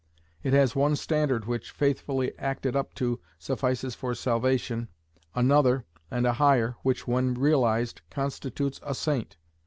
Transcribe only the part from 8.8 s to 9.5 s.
a saint.